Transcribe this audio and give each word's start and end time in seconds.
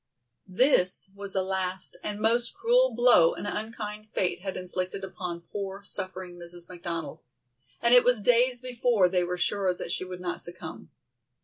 This 0.47 1.11
was 1.15 1.33
the 1.33 1.43
last 1.43 1.95
and 2.03 2.19
most 2.19 2.55
cruel 2.55 2.95
blow 2.95 3.35
an 3.35 3.45
unkind 3.45 4.09
fate 4.09 4.41
had 4.41 4.57
inflicted 4.57 5.03
upon 5.03 5.41
poor, 5.51 5.83
suffering 5.83 6.39
Mrs. 6.39 6.67
McDonald, 6.67 7.21
and 7.83 7.93
it 7.93 8.03
was 8.03 8.19
days 8.19 8.63
before 8.63 9.07
they 9.07 9.23
were 9.23 9.37
sure 9.37 9.75
that 9.75 9.91
she 9.91 10.03
would 10.03 10.19
not 10.19 10.41
succumb. 10.41 10.89